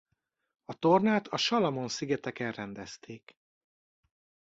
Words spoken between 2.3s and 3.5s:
rendezték.